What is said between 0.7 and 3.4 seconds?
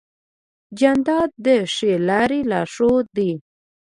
جانداد د ښې لارې لارښود دی.